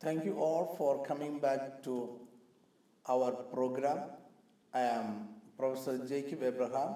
[0.00, 2.20] Thank you all for coming back to
[3.08, 3.98] our program.
[4.72, 5.28] I am
[5.58, 6.94] Professor Jacob Abraham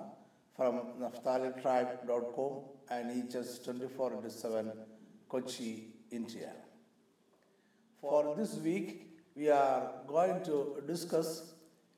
[0.56, 2.52] from NaphtaliTribe.com
[2.90, 4.72] and EHS 24 7
[5.28, 6.52] Kochi, India.
[8.00, 11.54] For this week, we are going to discuss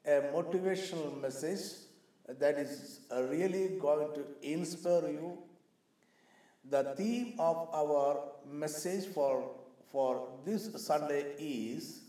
[0.06, 1.64] a motivational message
[2.28, 5.36] that is really going to inspire you.
[6.70, 9.50] The theme of our message for,
[9.94, 12.00] for this Sunday is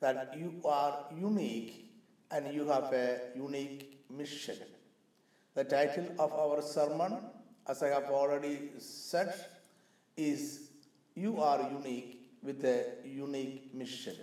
[0.00, 1.90] that you are unique
[2.30, 4.58] and you have a unique mission.
[5.54, 7.20] The title of our sermon,
[7.66, 9.34] as I have already said,
[10.14, 10.68] is
[11.14, 14.16] You Are Unique with a Unique Mission.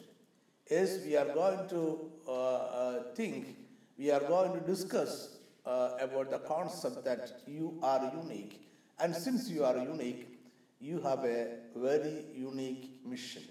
[0.70, 3.56] Yes, we are going to uh, uh, think,
[3.98, 8.62] we are going to discuss uh, about the concept that you are unique.
[9.00, 10.39] And since you are unique,
[10.80, 13.44] you have a very unique mission.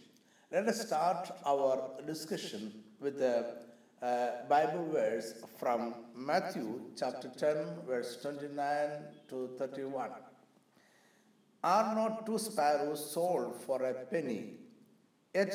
[0.51, 3.57] Let us start our discussion with a
[4.03, 8.91] uh, Bible verse from Matthew chapter 10, verse 29
[9.29, 10.11] to 31.
[11.63, 14.55] Are not two sparrows sold for a penny?
[15.35, 15.55] Yet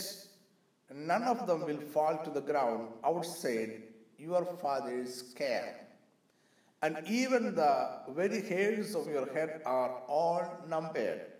[0.93, 3.81] none of them will fall to the ground outside
[4.19, 5.87] your father's care.
[6.83, 11.32] And even the very hairs of your head are all numbered.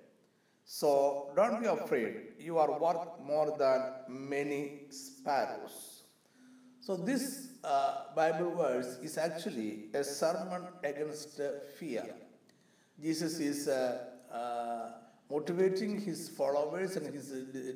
[0.66, 6.04] So don't be afraid, you are worth more than many sparrows.
[6.80, 11.40] So, this uh, Bible verse is actually a sermon against
[11.78, 12.14] fear.
[13.02, 14.92] Jesus is uh, uh
[15.32, 17.30] motivating his followers and his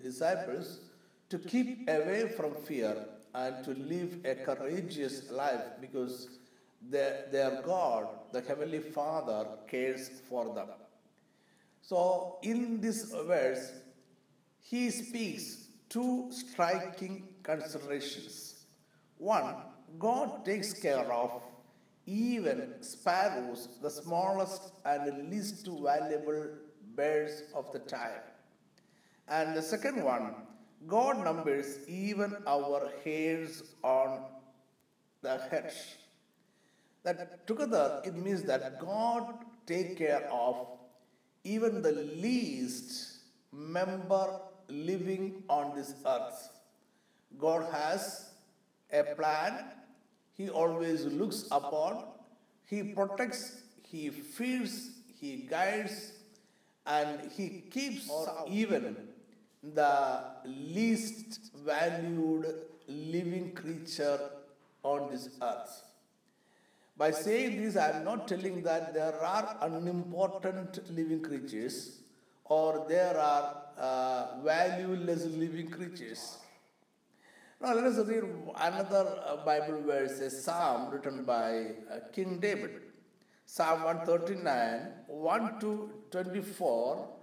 [0.03, 0.79] disciples
[1.29, 6.27] to keep away from fear and to live a courageous life because
[6.81, 10.69] their, their God, the Heavenly Father, cares for them.
[11.87, 13.71] So, in this verse,
[14.59, 18.65] he speaks two striking considerations.
[19.17, 19.55] One,
[19.97, 21.41] God takes care of
[22.05, 26.49] even sparrows, the smallest and least valuable
[26.93, 28.25] birds of the time.
[29.29, 30.35] And the second one,
[30.87, 34.25] God numbers even our hairs on
[35.21, 35.71] the head.
[37.03, 40.76] That together it means that God take care of
[41.55, 41.93] even the
[42.25, 43.19] least
[43.51, 44.27] member
[44.67, 46.49] living on this earth.
[47.39, 48.31] God has
[48.91, 49.65] a plan.
[50.33, 52.03] He always looks upon.
[52.65, 53.61] He protects.
[53.83, 54.91] He feeds.
[55.19, 56.11] He guides.
[56.85, 58.09] And He keeps
[58.49, 58.95] even
[59.63, 62.45] the least valued
[62.87, 64.19] living creature
[64.83, 65.83] on this earth.
[66.97, 71.99] By saying this, I am not telling that there are unimportant living creatures
[72.45, 76.37] or there are uh, valueless living creatures.
[77.61, 78.23] Now let us read
[78.55, 82.81] another uh, Bible verse, a psalm written by uh, King David.
[83.45, 87.17] Psalm 139, 1 to 24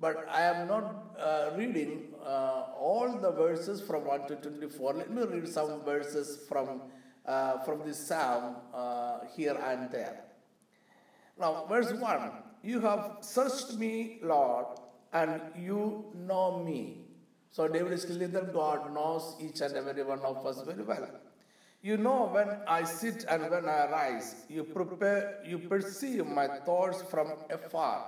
[0.00, 4.94] but I am not uh, reading uh, all the verses from 1 to 24.
[4.94, 6.80] Let me read some verses from,
[7.26, 10.24] uh, from this psalm uh, here and there.
[11.38, 12.30] Now, verse 1
[12.62, 14.66] You have searched me, Lord,
[15.12, 17.06] and you know me.
[17.50, 21.08] So, David is telling that God knows each and every one of us very well.
[21.82, 24.34] You know when I sit and when I rise.
[24.48, 28.04] You prepare, you perceive my thoughts from afar.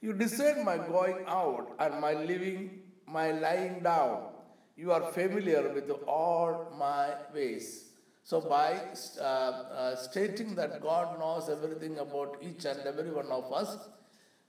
[0.00, 4.28] You discern my going out and my living, my lying down.
[4.76, 7.91] You are familiar with all my ways.
[8.24, 8.80] So, by
[9.20, 13.76] uh, uh, stating that God knows everything about each and every one of us,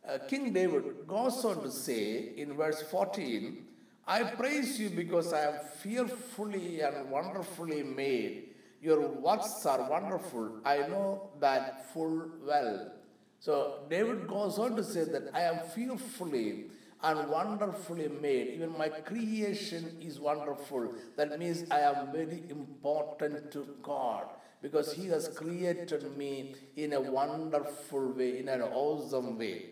[0.08, 3.66] uh, King David goes on to say in verse 14,
[4.06, 8.50] I praise you because I am fearfully and wonderfully made.
[8.82, 10.60] Your works are wonderful.
[10.66, 12.92] I know that full well.
[13.40, 16.66] So David goes on to say that I am fearfully
[17.04, 18.48] and wonderfully made.
[18.56, 20.94] Even my creation is wonderful.
[21.18, 24.28] That means I am very important to God
[24.62, 29.72] because He has created me in a wonderful way, in an awesome way.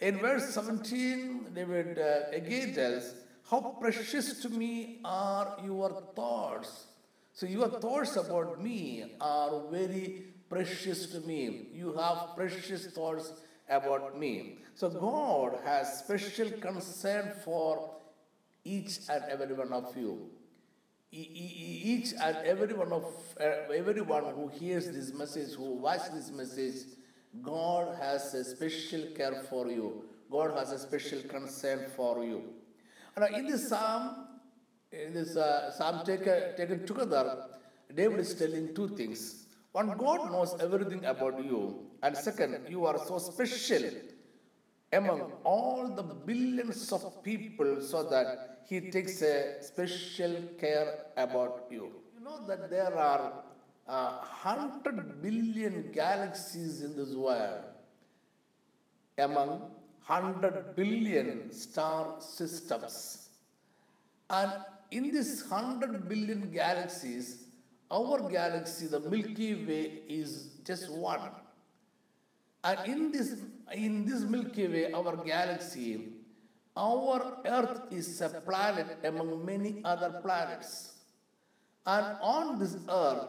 [0.00, 3.14] In verse 17, David uh, again tells,
[3.48, 6.88] How precious to me are your thoughts.
[7.32, 11.68] So, your thoughts about me are very precious to me.
[11.72, 13.32] You have precious thoughts
[13.68, 14.58] about me.
[14.74, 17.90] So God has special concern for
[18.64, 20.30] each and every one of you.
[21.12, 23.04] Each and every one of
[23.40, 26.86] uh, everyone who hears this message, who watches this message,
[27.40, 30.04] God has a special care for you.
[30.30, 32.42] God has a special concern for you.
[33.16, 34.26] Now, in this psalm,
[34.90, 37.46] in this uh, psalm taken, taken together,
[37.94, 39.43] David is telling two things.
[39.74, 41.60] One, God knows everything about you,
[42.00, 43.90] and second, you are so special
[44.92, 51.90] among all the billions of people so that he takes a special care about you.
[52.16, 53.32] You know that there are
[53.88, 57.64] uh, 100 billion galaxies in this world
[59.18, 59.48] among
[60.06, 63.28] 100 billion star systems.
[64.30, 64.52] And
[64.92, 67.43] in these 100 billion galaxies,
[67.90, 71.30] our galaxy, the Milky Way, is just one.
[72.62, 73.36] And in this,
[73.72, 76.08] in this Milky Way, our galaxy,
[76.76, 80.92] our Earth is a planet among many other planets.
[81.86, 83.28] And on this Earth,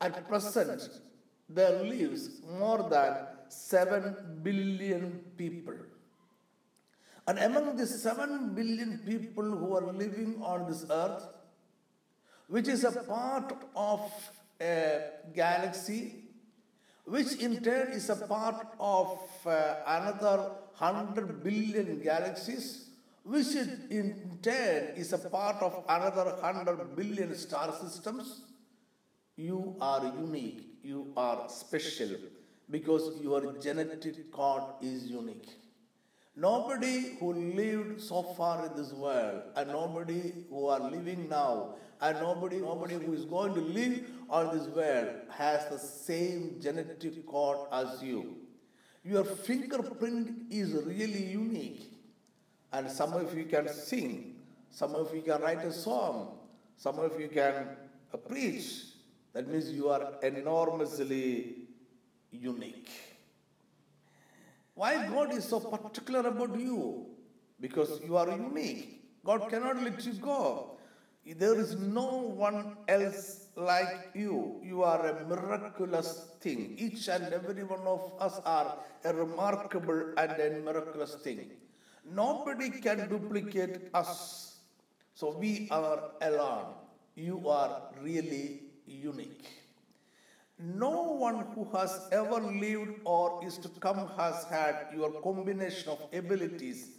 [0.00, 0.88] at present,
[1.48, 5.74] there lives more than 7 billion people.
[7.26, 11.26] And among the 7 billion people who are living on this earth,
[12.54, 14.00] which is a part of
[14.60, 15.00] a
[15.34, 16.00] galaxy,
[17.04, 19.08] which in turn is a part of
[19.44, 20.36] uh, another
[20.78, 22.90] 100 billion galaxies,
[23.24, 23.56] which
[23.90, 28.42] in turn is a part of another 100 billion star systems,
[29.34, 32.14] you are unique, you are special
[32.70, 35.48] because your genetic code is unique.
[36.36, 42.20] Nobody who lived so far in this world, and nobody who are living now, and
[42.20, 47.66] nobody, nobody who is going to live on this world has the same genetic code
[47.72, 48.36] as you.
[49.02, 51.90] Your fingerprint is really unique.
[52.74, 54.36] And some of you can sing,
[54.70, 56.36] some of you can write a song,
[56.76, 57.68] some of you can
[58.12, 58.66] uh, preach.
[59.32, 61.54] That means you are enormously
[62.30, 62.90] unique.
[64.74, 67.06] Why God is so particular about you?
[67.58, 69.02] Because you are unique.
[69.24, 70.74] God cannot let you go.
[71.26, 74.60] There is no one else like you.
[74.62, 76.74] You are a miraculous thing.
[76.76, 81.50] Each and every one of us are a remarkable and a miraculous thing.
[82.04, 84.58] Nobody can duplicate us.
[85.14, 86.74] So we are alone.
[87.14, 89.46] You are really unique.
[90.58, 95.98] No one who has ever lived or is to come has had your combination of
[96.12, 96.90] abilities,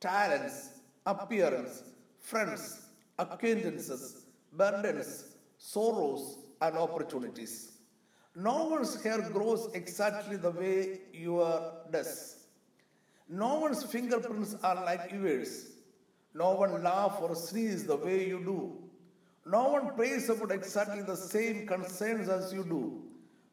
[0.00, 0.70] talents,
[1.06, 1.82] appearance,
[2.18, 2.87] friends,
[3.18, 7.72] acquaintances, burdens, sorrows, and opportunities.
[8.34, 12.36] No one's hair grows exactly the way yours does.
[13.28, 15.72] No one's fingerprints are like yours.
[16.34, 18.88] No one laughs or sneezes the way you do.
[19.44, 23.02] No one prays about exactly the same concerns as you do.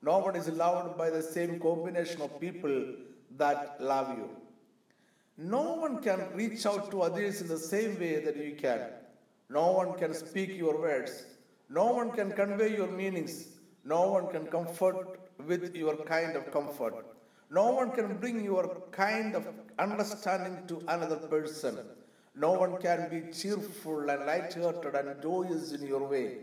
[0.02, 2.94] No one is loved by the same combination of people
[3.38, 4.30] that love you.
[5.38, 8.82] No one can reach out to others in the same way that you can.
[9.50, 11.26] No one can speak your words.
[11.70, 13.48] No one can convey your meanings.
[13.84, 17.06] No one can comfort with your kind of comfort.
[17.52, 19.48] No one can bring your kind of
[19.78, 21.78] understanding to another person.
[22.36, 26.38] No one can be cheerful and light-hearted and joyous in your way.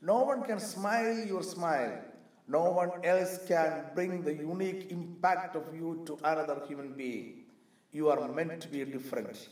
[0.00, 2.00] No one can smile your smile.
[2.48, 7.44] No one else can bring the unique impact of you to another human being.
[7.92, 9.48] You are meant to be different.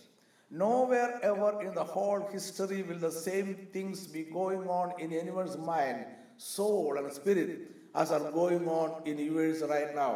[0.62, 5.56] Nowhere ever in the whole history will the same things be going on in anyone's
[5.58, 6.04] mind,
[6.36, 10.14] soul, and spirit as are going on in yours right now.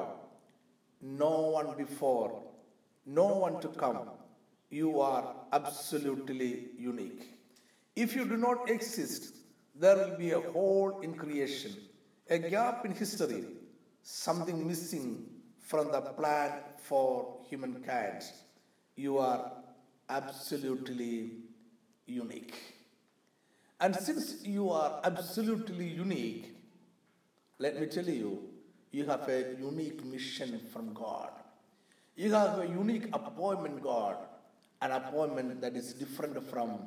[1.03, 2.43] No one before,
[3.05, 4.11] no one to come
[4.71, 7.39] you are absolutely unique.
[7.97, 9.37] If you do not exist,
[9.75, 11.75] there will be a hole in creation,
[12.29, 13.45] a gap in history,
[14.03, 15.25] something missing
[15.61, 16.53] from the plan
[16.83, 18.23] for humankind.
[18.97, 19.53] You are
[20.09, 21.33] absolutely
[22.07, 22.55] unique.
[23.81, 26.55] And since you are absolutely unique,
[27.59, 28.43] let me tell you,
[28.91, 31.31] you have a unique mission from God.
[32.17, 34.17] You have a unique appointment, God
[34.81, 36.79] an appointment that is different from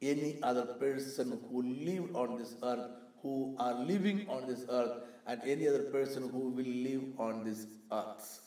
[0.00, 2.90] any other person who lived on this earth,
[3.22, 7.66] who are living on this earth, and any other person who will live on this
[7.92, 8.40] earth.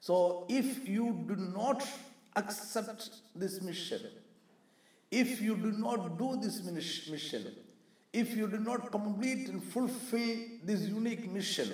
[0.00, 1.86] So, if you do not
[2.36, 4.00] accept this mission,
[5.10, 7.46] if you do not do this mission,
[8.12, 11.72] if you do not complete and fulfill this unique mission,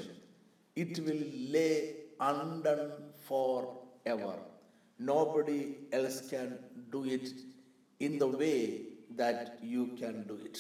[0.76, 2.92] it will lay undone
[3.26, 4.35] forever.
[4.99, 6.59] Nobody else can
[6.90, 7.28] do it
[8.00, 8.83] in the way
[9.16, 10.59] that you can do it.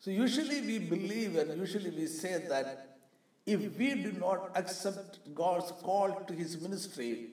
[0.00, 2.98] So, usually we believe and usually we say that
[3.46, 7.28] if we do not accept God's call to His ministry,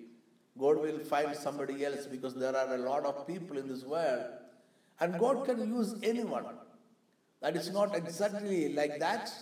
[0.59, 4.25] God will find somebody else because there are a lot of people in this world
[5.01, 6.45] And God can use anyone.
[7.41, 9.33] That is not exactly like that.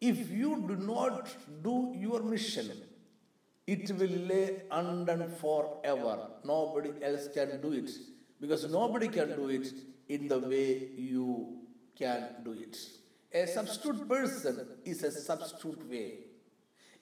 [0.00, 1.28] If you do not
[1.64, 2.70] do your mission,
[3.66, 6.28] it will lay undone forever.
[6.44, 7.90] Nobody else can do it
[8.40, 9.72] because nobody can do it
[10.08, 11.58] in the way you
[11.98, 12.78] can do it.
[13.32, 16.12] A substitute person is a substitute way.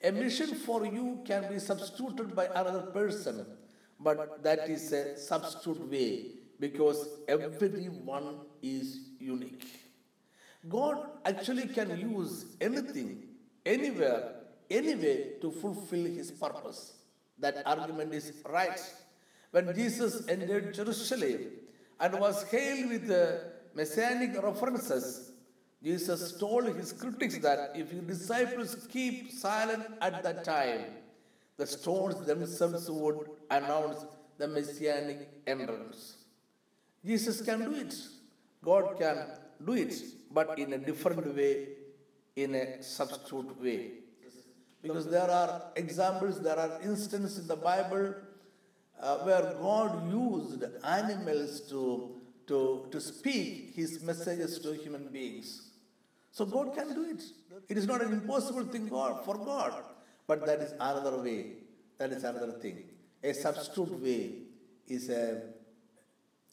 [0.01, 3.45] A mission for you can be substituted by another person,
[3.99, 9.67] but that is a substitute way because everyone is unique.
[10.67, 13.23] God actually can use anything,
[13.65, 14.35] anywhere,
[14.69, 16.93] anyway to fulfill his purpose.
[17.37, 18.79] That argument is right.
[19.51, 21.47] When Jesus entered Jerusalem
[21.99, 25.28] and was hailed with the messianic references,
[25.83, 30.85] Jesus told his critics that if his disciples keep silent at that time,
[31.57, 34.05] the stones themselves would announce
[34.37, 36.17] the messianic entrance.
[37.05, 37.95] Jesus can do it.
[38.63, 39.17] God can
[39.65, 39.93] do it,
[40.31, 41.69] but in a different way,
[42.35, 43.91] in a substitute way.
[44.81, 48.15] Because there are examples, there are instances in the Bible
[49.01, 52.11] uh, where God used animals to,
[52.47, 55.68] to, to speak his messages to human beings.
[56.31, 57.23] So God can do it.
[57.67, 59.73] It is not an impossible thing God, for God.
[60.27, 61.53] But that is another way.
[61.97, 62.83] That is another thing.
[63.23, 64.31] A substitute way
[64.87, 65.41] is a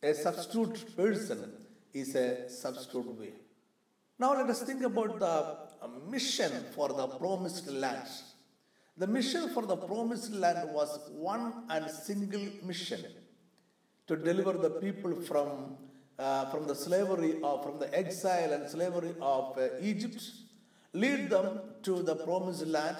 [0.02, 1.52] a substitute person
[1.92, 3.32] is a substitute way.
[4.18, 8.08] Now let us think about the uh, mission for the promised land.
[8.96, 13.04] The mission for the promised land was one and single mission
[14.06, 15.76] to deliver the people from
[16.18, 20.22] uh, from the slavery of from the exile and slavery of uh, Egypt,
[20.92, 22.96] lead them to the promised land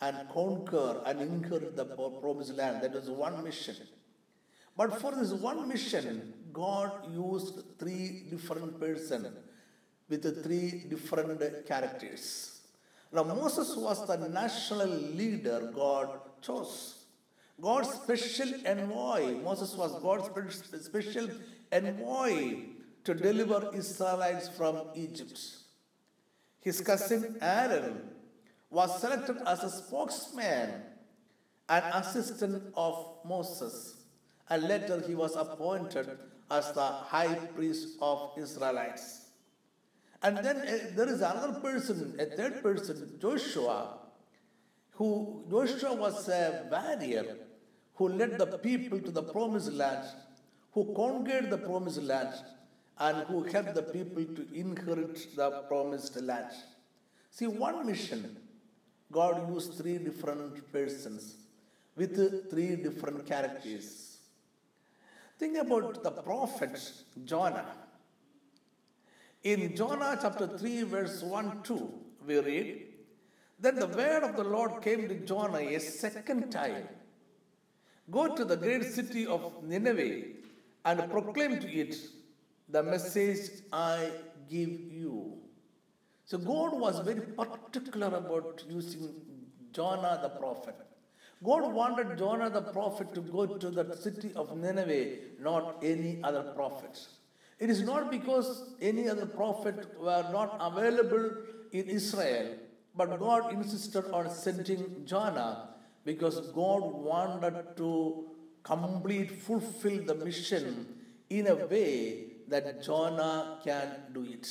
[0.00, 2.82] and conquer and inherit the promised land.
[2.82, 3.76] That was one mission.
[4.76, 9.28] But for this one mission, God used three different persons
[10.08, 12.60] with three different characters.
[13.12, 17.01] Now, Moses was the national leader God chose.
[17.62, 19.36] God's special envoy.
[19.36, 20.28] Moses was God's
[20.84, 21.28] special
[21.70, 22.56] envoy
[23.04, 25.38] to deliver Israelites from Egypt.
[26.60, 28.00] His cousin Aaron
[28.68, 30.82] was selected as a spokesman
[31.68, 33.94] and assistant of Moses,
[34.50, 36.18] and later he was appointed
[36.50, 39.26] as the high priest of Israelites.
[40.20, 43.98] And then uh, there is another person, a third person, Joshua,
[44.92, 47.36] who Joshua was a warrior
[47.94, 50.04] who led the people to the promised land
[50.72, 52.34] who conquered the promised land
[52.98, 56.50] and who helped the people to inherit the promised land.
[57.30, 58.36] See, one mission,
[59.10, 61.36] God used three different persons
[61.96, 64.18] with three different characters.
[65.38, 66.80] Think about the prophet
[67.24, 67.66] Jonah.
[69.42, 71.92] In Jonah chapter 3, verse 1 2,
[72.26, 72.86] we read,
[73.58, 76.86] Then the word of the Lord came to Jonah a second time
[78.10, 80.22] Go to the great city of Nineveh
[80.84, 81.96] and proclaim to it
[82.68, 84.10] the message I
[84.50, 85.38] give you.
[86.24, 89.14] So God was very particular about using
[89.72, 90.74] Jonah the prophet.
[91.44, 96.42] God wanted Jonah the prophet to go to the city of Nineveh, not any other
[96.42, 97.06] prophet.
[97.58, 101.30] It is not because any other prophet were not available
[101.72, 102.54] in Israel,
[102.96, 105.68] but God insisted on sending Jonah
[106.04, 108.24] because God wanted to
[108.62, 110.86] complete, fulfill the mission
[111.30, 114.48] in a way that Jonah can do it.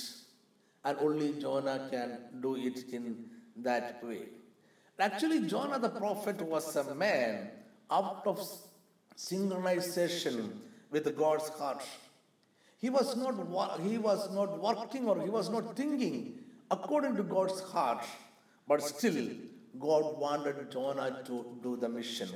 [0.84, 3.25] And only Jonah can do it in
[3.58, 4.24] that way.
[5.00, 7.50] Actually, Jonah the prophet was a man
[7.89, 8.39] out of
[9.17, 10.51] synchronization
[10.89, 11.84] with God's heart.
[12.79, 16.39] He was not, he was not working or he was not thinking
[16.72, 18.05] according to God's heart,
[18.67, 19.27] but still,
[19.79, 22.29] God wanted Jonah to do the mission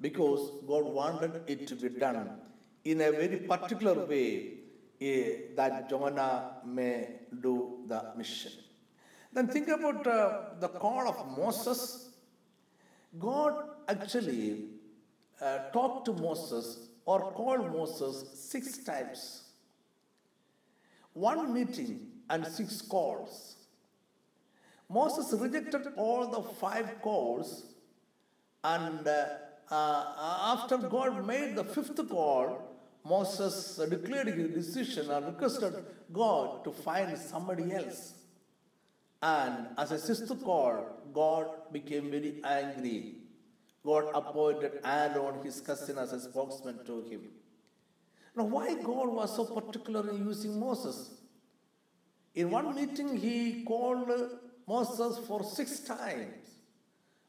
[0.00, 2.30] because God wanted it to be done
[2.84, 4.54] in a very particular way
[5.00, 8.52] eh, that Jonah may do the mission.
[9.32, 12.10] Then think about uh, the call of Moses.
[13.18, 13.54] God
[13.88, 14.64] actually
[15.40, 19.42] uh, talked to Moses or called Moses six times.
[21.12, 23.57] One meeting and six calls.
[24.88, 27.64] Moses rejected all the five calls
[28.64, 29.26] and uh,
[29.70, 32.62] uh, after God made the fifth call,
[33.04, 35.74] Moses declared his decision and requested
[36.12, 38.14] God to find somebody else.
[39.22, 43.16] And as a sixth call, God became very angry.
[43.84, 47.22] God appointed Aaron, his cousin, as a spokesman to him.
[48.36, 51.10] Now, why God was so particular in using Moses?
[52.34, 54.10] In one meeting, he called
[54.68, 56.44] Moses for six times,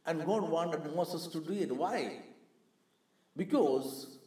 [0.05, 1.73] and God wanted Moses to do it.
[1.73, 2.17] Why?
[3.37, 4.17] Because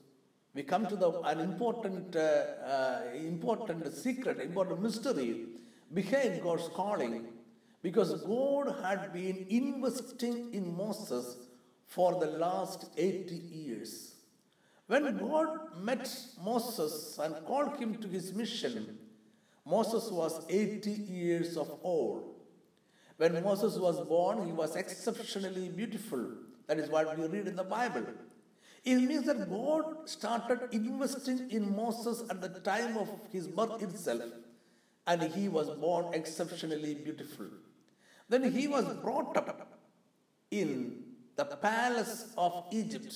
[0.54, 5.44] we come to the an important, uh, uh, important secret, important mystery
[5.92, 7.26] behind God's calling,
[7.82, 11.36] because God had been investing in Moses
[11.86, 14.14] for the last 80 years.
[14.86, 16.08] When God met
[16.42, 18.98] Moses and called him to his mission,
[19.66, 22.31] Moses was 80 years of old.
[23.16, 26.30] When Moses was born, he was exceptionally beautiful.
[26.66, 28.06] That is what we read in the Bible.
[28.84, 34.30] It means that God started investing in Moses at the time of his birth itself,
[35.06, 37.46] and he was born exceptionally beautiful.
[38.28, 39.78] Then he was brought up
[40.50, 41.04] in
[41.36, 43.14] the palace of Egypt.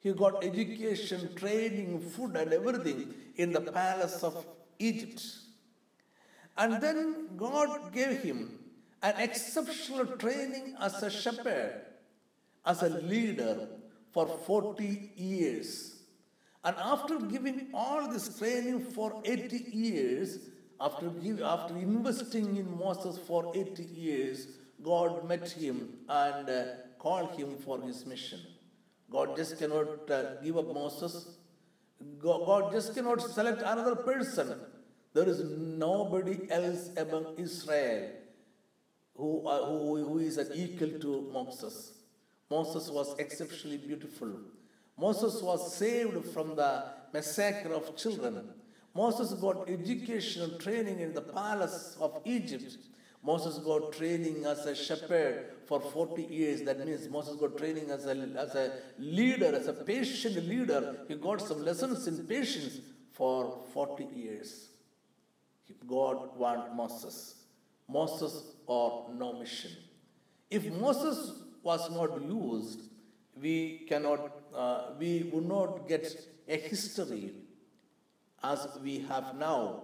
[0.00, 4.46] He got education, training, food, and everything in the palace of
[4.78, 5.22] Egypt.
[6.56, 8.55] And then God gave him
[9.02, 11.82] an exceptional training as a shepherd,
[12.64, 13.68] as a leader
[14.12, 15.96] for 40 years.
[16.64, 20.38] And after giving all this training for 80 years,
[20.80, 24.48] after, give, after investing in Moses for 80 years,
[24.82, 26.64] God met him and uh,
[26.98, 28.40] called him for his mission.
[29.10, 31.36] God just cannot uh, give up Moses.
[32.18, 34.58] God, God just cannot select another person
[35.16, 35.40] there is
[35.82, 38.02] nobody else among Israel
[39.16, 41.92] who, uh, who, who is an equal to Moses.
[42.50, 44.30] Moses was exceptionally beautiful.
[44.98, 48.48] Moses was saved from the massacre of children.
[48.94, 52.76] Moses got education training in the palace of Egypt.
[53.22, 56.62] Moses got training as a shepherd for 40 years.
[56.62, 60.98] That means Moses got training as a, as a leader, as a patient leader.
[61.08, 62.78] He got some lessons in patience
[63.12, 64.68] for 40 years.
[65.86, 67.34] God want Moses.
[67.88, 69.70] Moses or no mission.
[70.50, 71.32] If Moses
[71.62, 72.80] was not used,
[73.40, 76.06] we cannot, uh, we would not get
[76.48, 77.32] a history
[78.42, 79.82] as we have now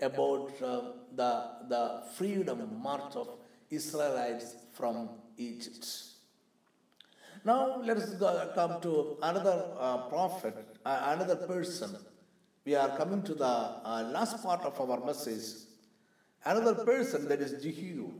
[0.00, 0.80] about uh,
[1.14, 3.28] the, the freedom march of
[3.70, 5.86] Israelites from Egypt.
[7.44, 11.96] Now let us go, come to another uh, prophet, uh, another person
[12.64, 15.66] we are coming to the uh, last part of our message.
[16.44, 18.12] Another person that is Jehu.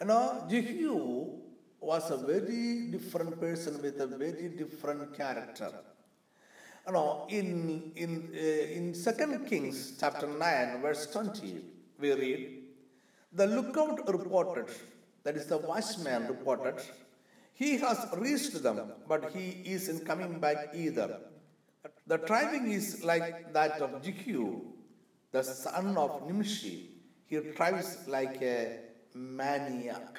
[0.00, 1.38] You know, Jehu
[1.80, 5.72] was a very different person with a very different character.
[6.86, 11.64] You know, in in uh, in Second Kings chapter nine verse twenty,
[11.98, 12.62] we read,
[13.32, 14.66] the lookout reported,
[15.22, 16.82] that is the watchman reported,
[17.52, 21.20] he has reached them, but he isn't coming back either.
[22.06, 24.60] The driving is like that of Jehu,
[25.30, 26.90] the son of Nimshi.
[27.34, 28.78] He drives like a
[29.12, 30.18] maniac.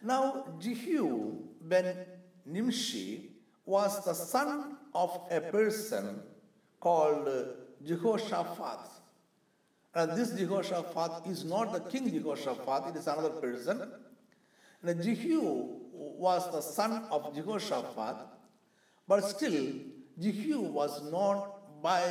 [0.00, 2.06] Now, Jehu ben
[2.46, 3.30] Nimshi
[3.66, 6.22] was the son of a person
[6.78, 7.28] called
[7.84, 8.78] Jehoshaphat.
[9.92, 13.90] And this Jehoshaphat is not the king Jehoshaphat, it is another person.
[14.84, 18.24] And Jehu was the son of Jehoshaphat,
[19.08, 19.72] but still
[20.20, 21.42] Jehu was known
[21.82, 22.04] by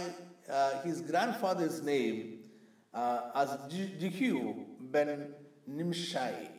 [0.49, 2.36] uh, his grandfather's name
[2.93, 3.57] as
[3.99, 5.33] Jehu ben
[5.67, 6.49] Nimshi.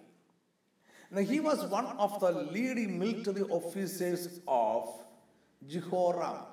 [1.11, 4.89] Now, he was one of the leading military officers of
[5.67, 6.45] Jehoram,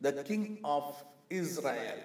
[0.00, 1.98] the king of Israel.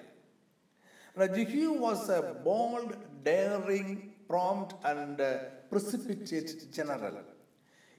[1.16, 5.38] Now, Jehu was a bold, daring, prompt, and uh,
[5.70, 7.22] precipitate general.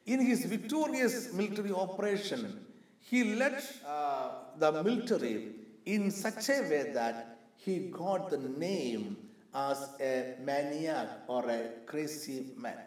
[0.04, 2.66] In his victorious military operation,
[3.00, 5.52] he led uh, the military
[5.86, 9.16] in such a way that he got the name
[9.54, 12.78] as a maniac or a crazy man.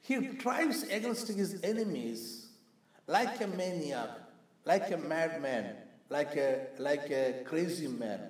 [0.00, 2.46] He drives against his enemies
[3.06, 4.10] like a maniac,
[4.64, 5.74] like a madman,
[6.08, 8.20] like a, like a crazy man.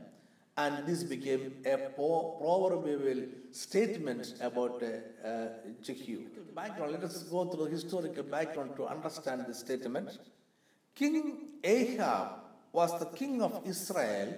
[0.57, 5.49] And this became a proverbial statement about uh, uh,
[5.83, 6.25] Jehu.
[6.55, 10.19] Background, let us go through the historical background to understand this statement.
[10.97, 12.29] King Ahab
[12.73, 14.35] was the king of Israel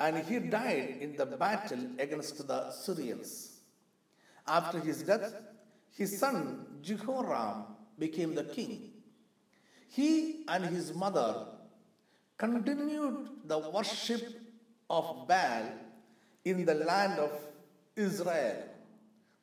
[0.00, 3.60] and he died in the battle against the Syrians.
[4.46, 5.32] After his death,
[5.96, 7.64] his son Jehoram
[7.98, 8.90] became the king.
[9.88, 11.46] He and his mother
[12.36, 14.22] continued the worship
[14.90, 15.70] of Baal
[16.44, 17.30] in the land of
[17.96, 18.64] Israel.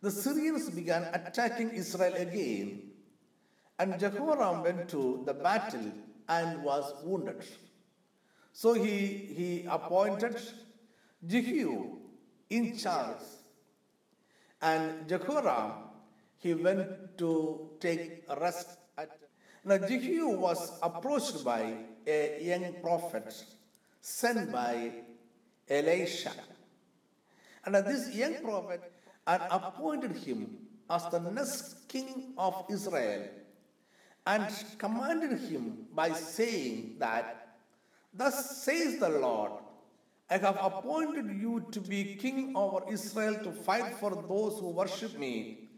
[0.01, 2.91] The Syrians began attacking Israel again,
[3.79, 5.91] and Jehoram went to the battle
[6.27, 7.45] and was wounded.
[8.53, 10.39] So he, he appointed
[11.25, 11.97] Jehu
[12.49, 13.23] in charge.
[14.61, 15.71] And Jehoram,
[16.37, 19.17] he went to take rest at.
[19.63, 23.33] Now, Jehu was approached by a young prophet
[24.01, 24.91] sent by
[25.69, 26.31] Elisha.
[27.65, 28.81] And this young prophet
[29.25, 30.57] had appointed him
[30.89, 33.27] as the next king of Israel
[34.25, 37.40] and commanded him by saying that,
[38.13, 39.51] Thus says the Lord,
[40.29, 45.17] I have appointed you to be king over Israel to fight for those who worship
[45.17, 45.69] me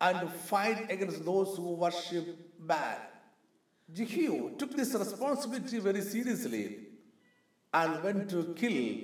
[0.00, 2.26] and to fight against those who worship
[2.58, 2.98] Baal.
[3.92, 6.78] Jehu took this responsibility very seriously
[7.72, 8.98] and went to kill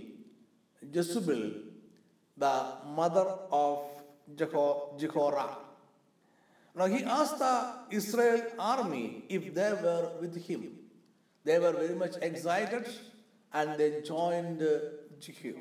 [0.93, 1.53] Jezebel,
[2.37, 3.85] the mother of
[4.37, 5.57] Jehoram.
[6.75, 10.84] Now he asked the Israel army if they were with him.
[11.45, 12.89] They were very much excited
[13.53, 14.67] and they joined
[15.21, 15.55] Jehu.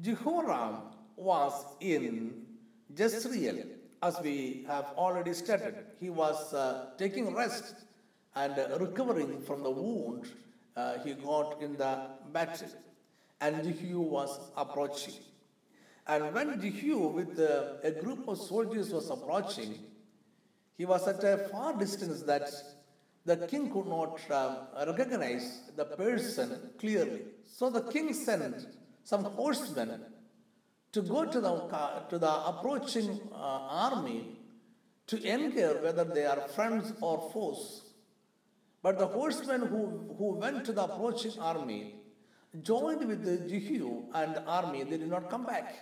[0.00, 0.82] Jehoram
[1.16, 2.46] was in
[2.96, 3.64] Jezreel,
[4.02, 5.74] as we have already stated.
[6.00, 7.74] He was uh, taking rest
[8.34, 10.26] and uh, recovering from the wound
[10.76, 12.68] uh, he got in the battle.
[13.40, 15.14] And Jehu was approaching.
[16.06, 19.78] And when Jehu, with uh, a group of soldiers, was approaching,
[20.76, 22.50] he was at a far distance that
[23.24, 27.22] the king could not uh, recognize the person clearly.
[27.46, 28.66] So the king sent
[29.04, 30.00] some horsemen
[30.92, 34.38] to go to the, to the approaching uh, army
[35.06, 37.82] to inquire whether they are friends or foes.
[38.82, 41.94] But the horsemen who, who went to the approaching army
[42.62, 45.74] joined with the Jehu and the army, they did not come back.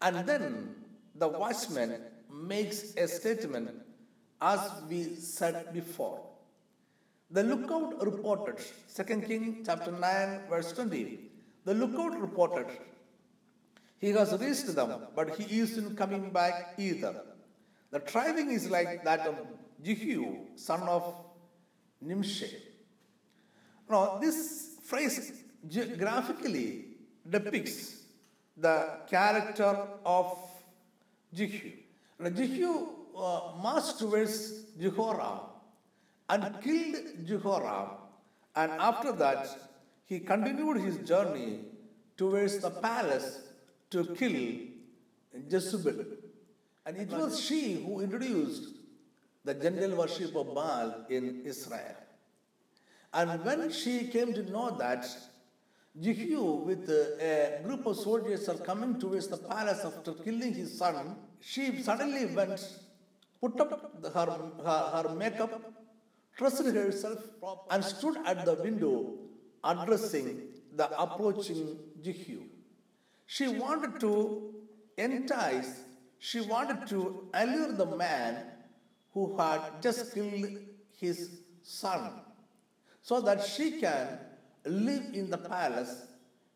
[0.00, 0.74] And then
[1.14, 3.70] the watchman makes a statement
[4.42, 6.20] as we said before.
[7.30, 8.58] The lookout reported,
[8.94, 11.18] 2 King chapter 9, verse 20.
[11.64, 12.66] The lookout reported,
[13.98, 17.14] he has reached them, but he isn't coming back either.
[17.92, 19.36] The driving is like that of
[19.82, 21.14] Jehu, son of
[22.00, 22.50] Nimshi.
[23.88, 25.44] Now, this phrase
[25.98, 26.86] graphically
[27.28, 28.00] depicts
[28.56, 30.36] the character of
[31.32, 31.70] Jehu.
[32.18, 35.40] Now, Jehu marched towards Jehoram
[36.28, 36.96] and killed
[37.26, 37.90] Jehoram,
[38.56, 39.46] and after that,
[40.06, 41.60] he continued his journey
[42.16, 43.40] towards the palace
[43.90, 44.58] to kill
[45.48, 46.04] Jezebel.
[46.84, 48.74] And it was she who introduced
[49.44, 51.96] the general worship of Baal in Israel.
[53.14, 55.06] And when she came to know that
[56.00, 61.16] Jehu, with a group of soldiers, are coming towards the palace after killing his son,
[61.40, 62.60] she suddenly went,
[63.42, 63.72] put up
[64.14, 64.26] her,
[64.64, 65.52] her, her makeup,
[66.36, 67.18] dressed herself,
[67.70, 69.14] and stood at the window
[69.64, 70.42] addressing
[70.76, 72.42] the approaching Jehu.
[73.26, 74.54] She wanted to
[74.96, 75.80] entice,
[76.18, 78.44] she wanted to allure the man
[79.12, 80.58] who had just killed
[80.98, 82.12] his son
[83.02, 84.18] so that she can
[84.64, 86.06] live in the palace,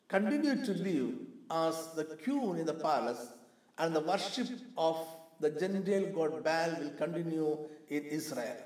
[0.07, 1.15] continue to live
[1.51, 3.27] as the queen in the palace,
[3.79, 4.97] and the worship of
[5.41, 8.57] the Gentile god Baal will continue in Israel.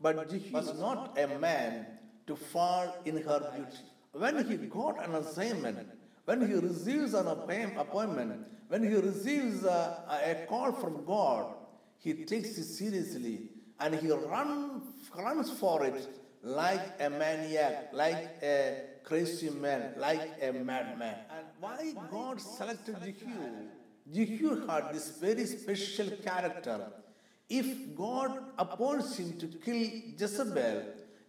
[0.00, 1.86] But he was not a man
[2.26, 3.84] to fall in her beauty.
[4.12, 5.88] When he got an assignment,
[6.24, 11.54] when he receives an appointment, when he receives a, a call from God,
[11.98, 13.48] he takes it seriously
[13.80, 14.82] and he run,
[15.16, 16.08] runs for it
[16.42, 21.16] like a maniac, like a crazy man, like a madman.
[21.30, 23.68] And why God selected Jehu?
[24.12, 26.92] Jehu had this very special character.
[27.48, 29.88] If God appoints him to kill
[30.18, 30.82] Jezebel,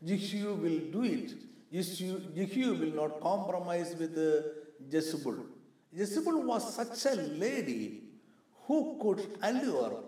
[0.03, 1.33] Jehu will do it.
[1.71, 4.47] Jehu, will not compromise with uh,
[4.89, 5.45] Jezebel.
[5.91, 8.03] Jezebel was such a lady
[8.65, 10.03] who could allure,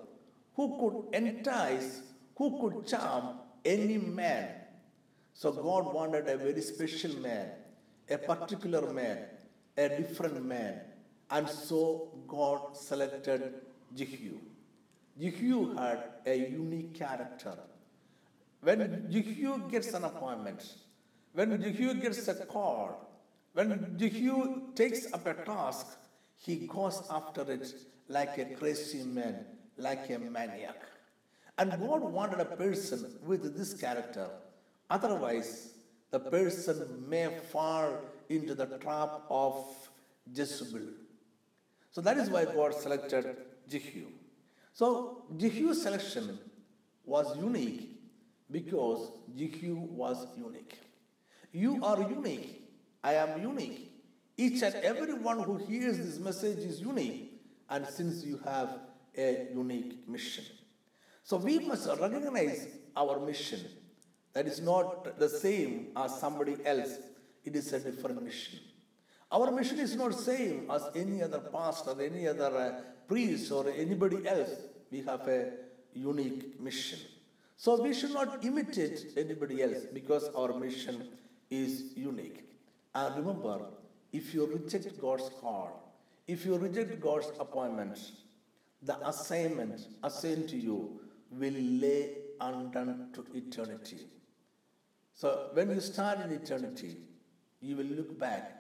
[0.55, 2.01] who could entice,
[2.35, 4.49] who could charm any man.
[5.33, 7.49] So God wanted a very special man,
[8.09, 9.19] a particular man,
[9.77, 10.81] a different man.
[11.29, 13.53] And so God selected
[13.95, 14.39] Jehu.
[15.19, 17.57] Jehu had a unique character.
[18.61, 20.73] When Jehu gets an appointment,
[21.33, 23.09] when Jehu gets a call,
[23.53, 25.87] when Jehu takes up a task,
[26.35, 27.73] he goes after it
[28.07, 29.45] like a crazy man,
[29.77, 30.81] like a maniac.
[31.57, 34.29] And God wanted a person with this character
[34.89, 35.73] Otherwise,
[36.11, 39.65] the person may fall into the trap of
[40.33, 40.87] Jezebel.
[41.97, 44.03] So that is why God selected Jehu.
[44.71, 46.37] So Jehu's selection
[47.03, 47.89] was unique
[48.51, 50.77] because Jehu was unique.
[51.51, 52.69] You are unique.
[53.03, 53.91] I am unique.
[54.37, 57.41] Each and every one who hears this message is unique.
[57.67, 58.77] And since you have
[59.17, 60.45] a unique mission.
[61.23, 63.61] So we must recognize our mission.
[64.33, 66.99] That is not the same as somebody else.
[67.43, 68.59] It is a different mission.
[69.31, 74.25] Our mission is not same as any other pastor, any other uh, priest, or anybody
[74.27, 74.51] else.
[74.89, 75.51] We have a
[75.93, 76.99] unique mission.
[77.57, 81.09] So we should not imitate anybody else because our mission
[81.49, 82.45] is unique.
[82.93, 83.65] And remember,
[84.13, 85.93] if you reject God's call,
[86.27, 87.99] if you reject God's appointment,
[88.81, 90.99] the assignment assigned to you
[91.31, 94.07] will lay undone to eternity.
[95.13, 96.97] So when you start in eternity,
[97.59, 98.56] you will look back,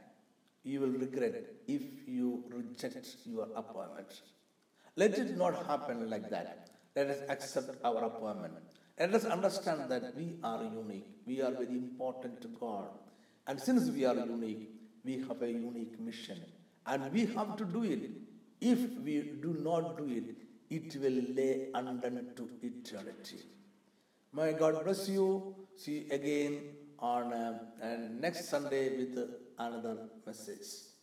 [0.67, 1.35] you will regret
[1.67, 4.21] if you reject your appointment.
[4.95, 6.69] Let it not happen like that.
[6.95, 8.55] Let us accept our appointment.
[8.99, 11.07] Let us understand that we are unique.
[11.25, 12.89] We are very important to God.
[13.47, 14.71] And since we are unique,
[15.05, 16.39] we have a unique mission.
[16.85, 18.09] And we have to do it.
[18.59, 20.35] If we do not do it,
[20.69, 23.41] it will lay undone to eternity.
[24.33, 25.55] May God bless you.
[25.75, 26.59] See you again
[26.99, 27.87] on uh, uh,
[28.19, 30.87] next Sunday with another message.